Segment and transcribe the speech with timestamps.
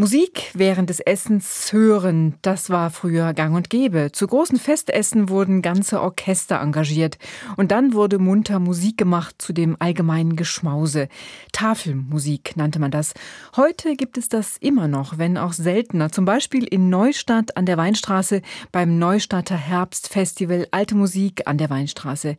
[0.00, 4.12] Musik während des Essens hören, das war früher gang und gäbe.
[4.12, 7.18] Zu großen Festessen wurden ganze Orchester engagiert.
[7.58, 11.08] Und dann wurde munter Musik gemacht zu dem allgemeinen Geschmause.
[11.52, 13.12] Tafelmusik nannte man das.
[13.56, 16.10] Heute gibt es das immer noch, wenn auch seltener.
[16.10, 18.40] Zum Beispiel in Neustadt an der Weinstraße
[18.72, 22.38] beim Neustadter Herbstfestival Alte Musik an der Weinstraße.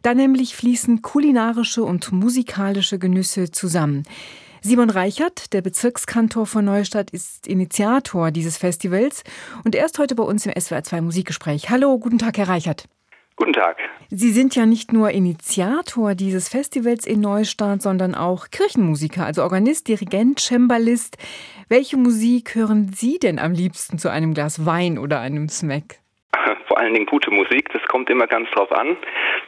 [0.00, 4.04] Da nämlich fließen kulinarische und musikalische Genüsse zusammen.
[4.64, 9.24] Simon Reichert, der Bezirkskantor von Neustadt, ist Initiator dieses Festivals
[9.64, 11.68] und er ist heute bei uns im SWR 2 Musikgespräch.
[11.68, 12.84] Hallo, guten Tag, Herr Reichert.
[13.34, 13.76] Guten Tag.
[14.08, 19.88] Sie sind ja nicht nur Initiator dieses Festivals in Neustadt, sondern auch Kirchenmusiker, also Organist,
[19.88, 21.16] Dirigent, Cembalist.
[21.68, 26.01] Welche Musik hören Sie denn am liebsten zu einem Glas Wein oder einem Smack?
[26.92, 27.70] Allen Dingen gute Musik.
[27.72, 28.96] Das kommt immer ganz drauf an,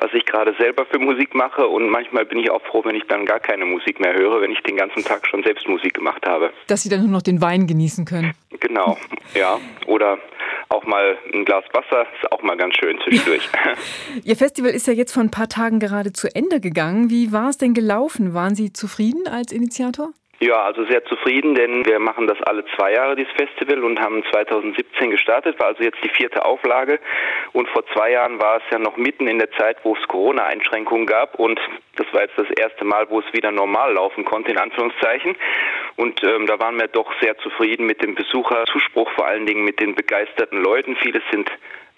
[0.01, 1.67] was ich gerade selber für Musik mache.
[1.67, 4.51] Und manchmal bin ich auch froh, wenn ich dann gar keine Musik mehr höre, wenn
[4.51, 6.53] ich den ganzen Tag schon selbst Musik gemacht habe.
[6.67, 8.33] Dass Sie dann nur noch den Wein genießen können.
[8.61, 8.97] Genau,
[9.35, 9.59] ja.
[9.87, 10.19] Oder
[10.71, 13.49] auch mal ein Glas Wasser ist auch mal ganz schön zwischendurch.
[14.25, 17.11] Ihr Festival ist ja jetzt vor ein paar Tagen gerade zu Ende gegangen.
[17.11, 18.35] Wie war es denn gelaufen?
[18.35, 20.13] Waren Sie zufrieden als Initiator?
[20.45, 24.23] Ja, also sehr zufrieden, denn wir machen das alle zwei Jahre, dieses Festival, und haben
[24.31, 27.01] 2017 gestartet, war also jetzt die vierte Auflage.
[27.55, 31.07] Und vor zwei Jahren war es ja noch mitten in der Zeit, wo es Corona-Einschränkungen
[31.07, 31.39] gab.
[31.39, 31.59] Und
[31.97, 35.35] das war jetzt das erste Mal, wo es wieder normal laufen konnte, in Anführungszeichen.
[35.97, 39.81] Und ähm, da waren wir doch sehr zufrieden mit dem Besucherzuspruch, vor allen Dingen mit
[39.81, 40.95] den begeisterten Leuten.
[40.97, 41.51] Viele sind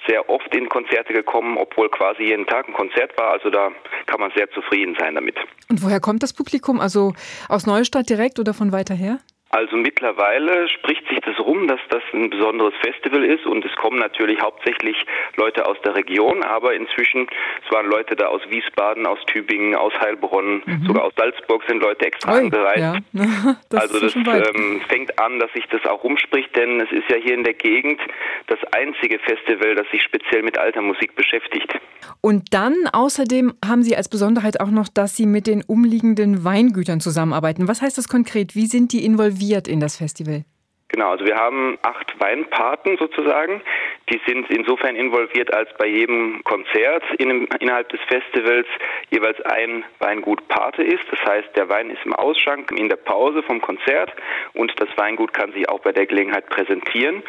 [0.08, 3.32] sehr oft in Konzerte gekommen, obwohl quasi jeden Tag ein Konzert war.
[3.32, 3.70] Also da
[4.06, 5.36] kann man sehr zufrieden sein damit.
[5.68, 6.80] Und woher kommt das Publikum?
[6.80, 7.14] Also
[7.48, 9.18] aus Neustadt direkt oder von weiter her?
[9.50, 13.98] Also mittlerweile spricht sich das rum, dass das ein besonderes Festival ist und es kommen
[13.98, 14.96] natürlich hauptsächlich
[15.36, 17.28] Leute aus der Region, aber inzwischen,
[17.64, 20.84] es waren Leute da aus Wiesbaden, aus Tübingen, aus Heilbronn, mhm.
[20.84, 22.78] sogar aus Salzburg sind Leute extra Oi, angereist.
[22.80, 22.96] Ja.
[23.70, 27.16] das also das ähm, fängt an, dass sich das auch rumspricht, denn es ist ja
[27.16, 28.00] hier in der Gegend
[28.48, 31.72] das einzige Festival, das sich speziell mit alter Musik beschäftigt.
[32.20, 37.00] Und dann außerdem haben Sie als Besonderheit auch noch, dass Sie mit den umliegenden Weingütern
[37.00, 37.68] zusammenarbeiten.
[37.68, 38.56] Was heißt das konkret?
[38.56, 39.35] Wie sind die involviert
[39.68, 40.44] in das Festival?
[40.88, 43.60] Genau, also wir haben acht Weinpaten sozusagen.
[44.08, 48.68] Die sind insofern involviert, als bei jedem Konzert in, innerhalb des Festivals
[49.10, 51.02] jeweils ein Weingut Pate ist.
[51.10, 54.12] Das heißt, der Wein ist im Ausschank in der Pause vom Konzert
[54.54, 57.24] und das Weingut kann sich auch bei der Gelegenheit präsentieren.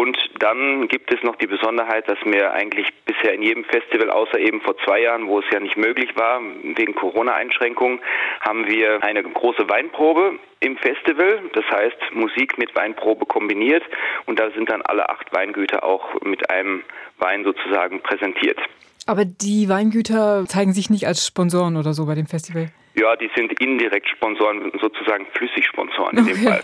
[0.00, 4.38] Und dann gibt es noch die Besonderheit, dass wir eigentlich bisher in jedem Festival, außer
[4.38, 8.00] eben vor zwei Jahren, wo es ja nicht möglich war, wegen Corona-Einschränkungen,
[8.40, 11.42] haben wir eine große Weinprobe im Festival.
[11.52, 13.82] Das heißt, Musik mit Weinprobe kombiniert.
[14.24, 16.82] Und da sind dann alle acht Weingüter auch mit einem
[17.18, 18.58] Wein sozusagen präsentiert.
[19.04, 22.68] Aber die Weingüter zeigen sich nicht als Sponsoren oder so bei dem Festival?
[22.94, 26.32] Ja, die sind indirekt Sponsoren, sozusagen Flüssigsponsoren in okay.
[26.32, 26.62] dem Fall.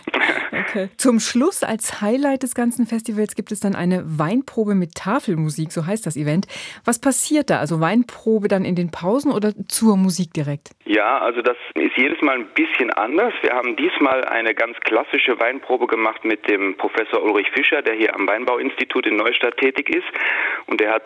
[0.76, 0.88] Okay.
[0.96, 5.86] Zum Schluss als Highlight des ganzen Festivals gibt es dann eine Weinprobe mit Tafelmusik, so
[5.86, 6.46] heißt das Event.
[6.84, 7.58] Was passiert da?
[7.58, 10.70] Also Weinprobe dann in den Pausen oder zur Musik direkt?
[10.84, 13.32] Ja, also das ist jedes Mal ein bisschen anders.
[13.42, 18.14] Wir haben diesmal eine ganz klassische Weinprobe gemacht mit dem Professor Ulrich Fischer, der hier
[18.14, 20.06] am Weinbauinstitut in Neustadt tätig ist.
[20.66, 21.04] Und der hat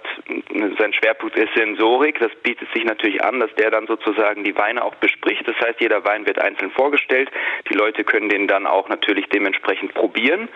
[0.79, 2.19] sein Schwerpunkt ist Sensorik.
[2.19, 5.47] Das bietet sich natürlich an, dass der dann sozusagen die Weine auch bespricht.
[5.47, 7.31] Das heißt, jeder Wein wird einzeln vorgestellt.
[7.71, 10.49] Die Leute können den dann auch natürlich dementsprechend probieren.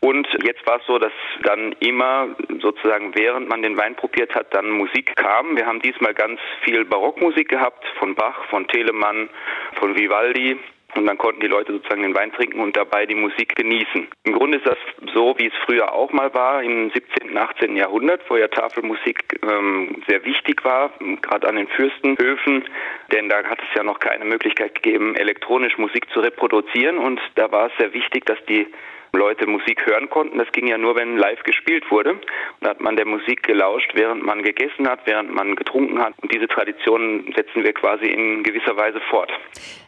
[0.00, 1.12] Und jetzt war es so, dass
[1.44, 2.28] dann immer
[2.60, 5.56] sozusagen während man den Wein probiert hat, dann Musik kam.
[5.56, 9.30] Wir haben diesmal ganz viel Barockmusik gehabt von Bach, von Telemann,
[9.78, 10.58] von Vivaldi.
[10.94, 14.08] Und dann konnten die Leute sozusagen den Wein trinken und dabei die Musik genießen.
[14.24, 14.76] Im Grunde ist das
[15.14, 17.76] so, wie es früher auch mal war, im 17., und 18.
[17.76, 20.90] Jahrhundert, wo ja Tafelmusik ähm, sehr wichtig war,
[21.22, 22.64] gerade an den Fürstenhöfen,
[23.10, 27.50] denn da hat es ja noch keine Möglichkeit gegeben, elektronisch Musik zu reproduzieren und da
[27.50, 28.66] war es sehr wichtig, dass die
[29.14, 30.38] Leute Musik hören konnten.
[30.38, 32.12] Das ging ja nur, wenn live gespielt wurde.
[32.12, 32.20] Und
[32.60, 36.14] da hat man der Musik gelauscht, während man gegessen hat, während man getrunken hat.
[36.22, 39.30] Und diese Tradition setzen wir quasi in gewisser Weise fort.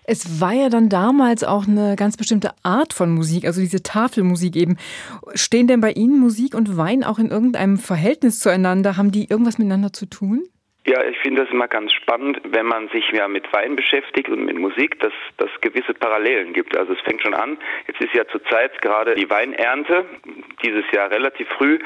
[0.05, 4.57] Es war ja dann damals auch eine ganz bestimmte Art von Musik, also diese Tafelmusik
[4.57, 4.77] eben.
[5.35, 8.99] Stehen denn bei Ihnen Musik und Wein auch in irgendeinem Verhältnis zueinander?
[8.99, 10.45] Haben die irgendwas miteinander zu tun?
[10.87, 14.45] Ja, ich finde das immer ganz spannend, wenn man sich ja mit Wein beschäftigt und
[14.45, 16.77] mit Musik, dass das gewisse Parallelen gibt.
[16.77, 17.57] Also es fängt schon an.
[17.87, 20.05] Jetzt ist ja zurzeit gerade die Weinernte,
[20.63, 21.79] dieses Jahr relativ früh.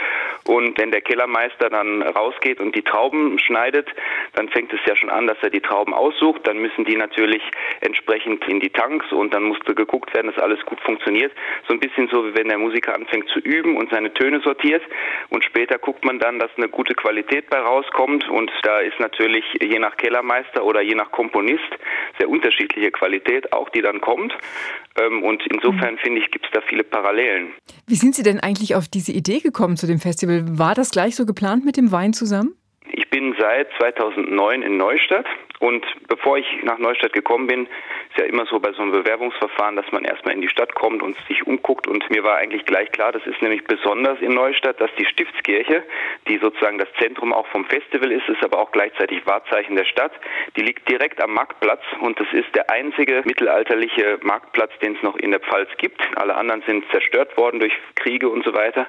[0.46, 3.88] Und wenn der Kellermeister dann rausgeht und die Trauben schneidet,
[4.32, 6.44] dann fängt es ja schon an, dass er die Trauben aussucht.
[6.48, 7.42] Dann müssen die natürlich
[7.82, 11.30] entsprechend in die Tanks und dann musste geguckt werden, dass alles gut funktioniert.
[11.68, 14.82] So ein bisschen so, wie wenn der Musiker anfängt zu üben und seine Töne sortiert.
[15.28, 18.28] Und später guckt man dann, dass eine gute Qualität bei rauskommt.
[18.28, 21.70] Und da ist natürlich je nach Kellermeister oder je nach Komponist
[22.18, 24.32] sehr unterschiedliche Qualität auch, die dann kommt.
[25.00, 25.98] Ähm, und insofern mhm.
[25.98, 27.52] finde ich, gibt es da viele Parallelen.
[27.86, 30.44] Wie sind Sie denn eigentlich auf diese Idee gekommen zu dem Festival?
[30.58, 32.54] War das gleich so geplant mit dem Wein zusammen?
[32.90, 35.26] Ich bin seit 2009 in Neustadt
[35.60, 37.66] und bevor ich nach Neustadt gekommen bin,
[38.10, 41.02] ist ja immer so bei so einem Bewerbungsverfahren, dass man erstmal in die Stadt kommt
[41.02, 41.86] und sich umguckt.
[41.86, 45.82] Und mir war eigentlich gleich klar, das ist nämlich besonders in Neustadt, dass die Stiftskirche,
[46.28, 50.12] die sozusagen das Zentrum auch vom Festival ist, ist aber auch gleichzeitig Wahrzeichen der Stadt,
[50.56, 55.16] die liegt direkt am Marktplatz und das ist der einzige mittelalterliche Marktplatz, den es noch
[55.16, 56.00] in der Pfalz gibt.
[56.16, 58.86] Alle anderen sind zerstört worden durch Kriege und so weiter.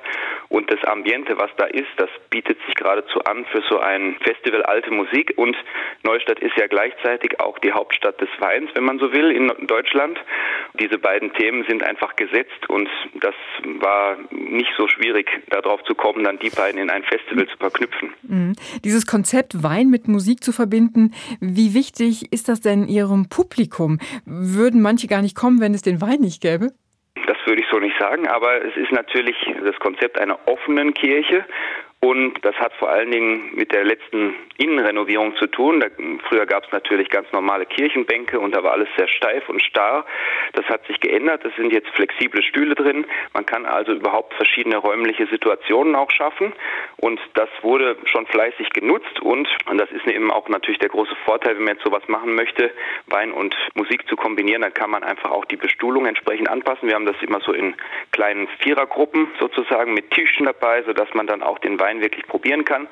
[0.50, 4.64] Und das Ambiente, was da ist, das bietet sich geradezu an für so ein Festival
[4.64, 5.34] alte Musik.
[5.36, 5.56] Und
[6.04, 10.20] Neustadt ist ja gleichzeitig auch die Hauptstadt des Weins, wenn man so will, in Deutschland.
[10.80, 13.34] Diese beiden Themen sind einfach gesetzt und das
[13.80, 18.14] war nicht so schwierig, darauf zu kommen, dann die beiden in ein Festival zu verknüpfen.
[18.24, 18.54] Mhm.
[18.84, 24.00] Dieses Konzept Wein mit Musik zu verbinden, wie wichtig ist das denn Ihrem Publikum?
[24.26, 26.72] Würden manche gar nicht kommen, wenn es den Wein nicht gäbe?
[27.28, 31.46] Das würde ich so nicht sagen, aber es ist natürlich das Konzept einer offenen Kirche
[32.02, 35.82] und das hat vor allen Dingen mit der letzten Innenrenovierung zu tun.
[35.82, 35.88] Da,
[36.30, 40.06] früher gab es natürlich ganz normale Kirchenbänke und da war alles sehr steif und starr.
[40.54, 41.44] Das hat sich geändert.
[41.44, 43.06] Es sind jetzt flexible Stühle drin.
[43.34, 46.54] Man kann also überhaupt verschiedene räumliche Situationen auch schaffen.
[46.98, 49.20] Und das wurde schon fleißig genutzt.
[49.22, 52.34] Und, und das ist eben auch natürlich der große Vorteil, wenn man jetzt sowas machen
[52.34, 52.72] möchte,
[53.08, 56.88] Wein und Musik zu kombinieren, dann kann man einfach auch die Bestuhlung entsprechend anpassen.
[56.88, 57.76] Wir haben das immer so in
[58.14, 62.66] kleinen Vierergruppen sozusagen mit Tischen dabei, sodass man dann auch den Wein Wein wirklich probieren
[62.66, 62.88] kann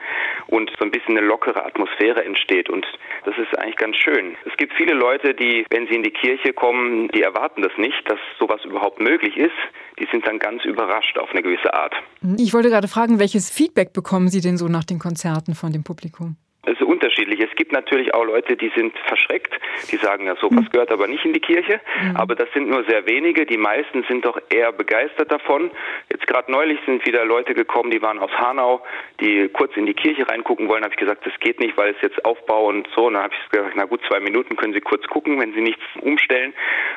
[0.47, 2.69] und so ein bisschen eine lockere Atmosphäre entsteht.
[2.69, 2.85] Und
[3.25, 4.35] das ist eigentlich ganz schön.
[4.45, 8.01] Es gibt viele Leute, die, wenn sie in die Kirche kommen, die erwarten das nicht,
[8.09, 9.55] dass sowas überhaupt möglich ist.
[9.99, 11.93] Die sind dann ganz überrascht auf eine gewisse Art.
[12.37, 15.83] Ich wollte gerade fragen, welches Feedback bekommen Sie denn so nach den Konzerten von dem
[15.83, 16.37] Publikum?
[16.67, 17.39] Es ist unterschiedlich.
[17.39, 19.57] Es gibt natürlich auch Leute, die sind verschreckt,
[19.89, 20.69] die sagen, ja, sowas mhm.
[20.69, 21.79] gehört aber nicht in die Kirche.
[22.03, 22.17] Mhm.
[22.17, 23.45] Aber das sind nur sehr wenige.
[23.45, 25.71] Die meisten sind doch eher begeistert davon.
[26.11, 28.83] Jetzt gerade neulich sind wieder Leute gekommen, die waren aus Hanau,
[29.21, 30.83] die kurz in die Kirche reingucken wollen.
[30.83, 33.07] Habe ich gesagt, das geht nicht, weil es jetzt Aufbau und so.
[33.07, 35.61] Und dann habe ich gesagt, na gut, zwei Minuten können Sie kurz gucken, wenn Sie
[35.61, 36.53] nichts umstellen.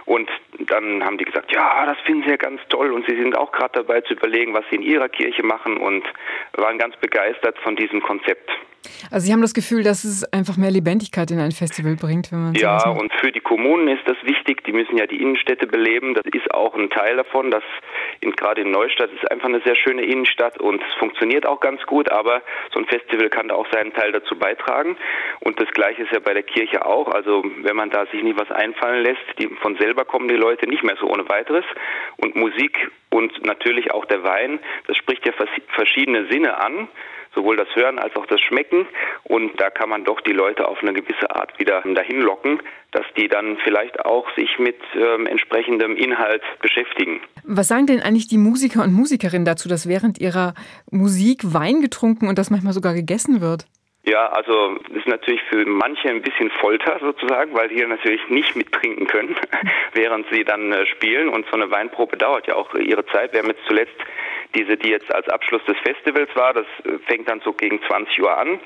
[0.06, 2.92] Und dann haben die gesagt, ja, das finden Sie ja ganz toll.
[2.92, 6.04] Und Sie sind auch gerade dabei zu überlegen, was Sie in Ihrer Kirche machen und
[6.52, 8.50] waren ganz begeistert von diesem Konzept.
[9.10, 12.44] Also Sie haben das Gefühl, dass es einfach mehr Lebendigkeit in ein Festival bringt, wenn
[12.44, 14.64] man Ja, und für die Kommunen ist das wichtig.
[14.64, 16.14] Die müssen ja die Innenstädte beleben.
[16.14, 17.50] Das ist auch ein Teil davon.
[17.50, 17.62] Das
[18.20, 21.82] in, gerade in Neustadt ist einfach eine sehr schöne Innenstadt und es funktioniert auch ganz
[21.86, 22.10] gut.
[22.10, 24.96] Aber so ein Festival kann da auch seinen Teil dazu beitragen.
[25.40, 27.08] Und das Gleiche ist ja bei der Kirche auch.
[27.08, 30.68] Also wenn man da sich nicht was einfallen lässt, die, von selber kommen die Leute
[30.68, 31.64] nicht mehr so ohne weiteres.
[32.18, 35.32] Und Musik und natürlich auch der Wein, das spricht ja
[35.74, 36.88] verschiedene Sinne an
[37.34, 38.86] sowohl das Hören als auch das Schmecken.
[39.24, 42.60] Und da kann man doch die Leute auf eine gewisse Art wieder dahin locken,
[42.92, 47.20] dass die dann vielleicht auch sich mit ähm, entsprechendem Inhalt beschäftigen.
[47.44, 50.54] Was sagen denn eigentlich die Musiker und Musikerinnen dazu, dass während ihrer
[50.90, 53.66] Musik Wein getrunken und das manchmal sogar gegessen wird?
[54.04, 58.56] Ja, also das ist natürlich für manche ein bisschen Folter sozusagen, weil die natürlich nicht
[58.56, 59.36] mittrinken können,
[59.92, 61.28] während sie dann äh, spielen.
[61.28, 63.32] Und so eine Weinprobe dauert ja auch ihre Zeit.
[63.32, 63.94] Wir haben jetzt zuletzt
[64.54, 68.22] diese, die jetzt als Abschluss des Festivals war, das äh, fängt dann so gegen 20
[68.22, 68.60] Uhr an.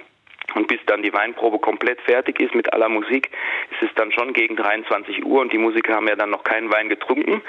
[0.55, 3.31] Und bis dann die Weinprobe komplett fertig ist mit aller Musik,
[3.73, 6.71] ist es dann schon gegen 23 Uhr und die Musiker haben ja dann noch keinen
[6.71, 7.43] Wein getrunken.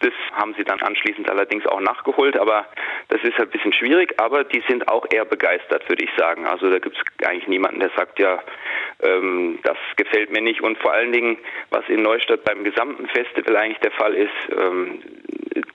[0.00, 2.66] Das haben sie dann anschließend allerdings auch nachgeholt, aber
[3.08, 6.46] das ist halt ein bisschen schwierig, aber die sind auch eher begeistert, würde ich sagen.
[6.46, 8.42] Also da gibt es eigentlich niemanden, der sagt, ja,
[9.00, 10.60] ähm, das gefällt mir nicht.
[10.60, 11.38] Und vor allen Dingen,
[11.70, 15.02] was in Neustadt beim gesamten Festival eigentlich der Fall ist, ähm,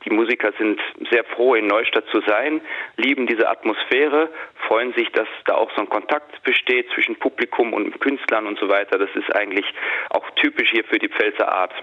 [0.05, 0.79] die Musiker sind
[1.11, 2.61] sehr froh, in Neustadt zu sein,
[2.97, 4.29] lieben diese Atmosphäre,
[4.67, 8.69] freuen sich, dass da auch so ein Kontakt besteht zwischen Publikum und Künstlern und so
[8.69, 8.97] weiter.
[8.97, 9.65] Das ist eigentlich
[10.09, 11.73] auch typisch hier für die Pfälzer Art.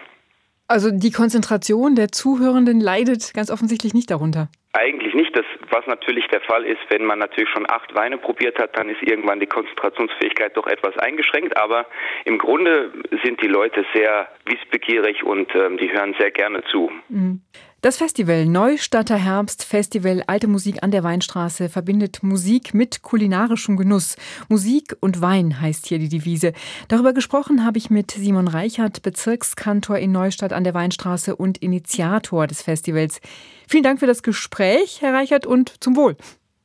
[0.69, 4.49] Also die Konzentration der Zuhörenden leidet ganz offensichtlich nicht darunter.
[4.73, 5.37] Eigentlich nicht.
[5.37, 8.89] Das, was natürlich der Fall ist, wenn man natürlich schon acht Weine probiert hat, dann
[8.89, 11.59] ist irgendwann die Konzentrationsfähigkeit doch etwas eingeschränkt.
[11.59, 11.85] Aber
[12.25, 12.91] im Grunde
[13.23, 16.91] sind die Leute sehr wissbegierig und ähm, die hören sehr gerne zu.
[17.11, 17.43] Mhm.
[17.85, 24.15] Das Festival Neustadter Herbst Festival Alte Musik an der Weinstraße verbindet Musik mit kulinarischem Genuss.
[24.49, 26.53] Musik und Wein heißt hier die Devise.
[26.87, 32.47] Darüber gesprochen habe ich mit Simon Reichert, Bezirkskantor in Neustadt an der Weinstraße und Initiator
[32.47, 33.21] des Festivals.
[33.67, 36.17] Vielen Dank für das Gespräch, Herr Reichert, und zum Wohl.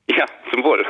[0.08, 0.86] Ja, zum Wohl.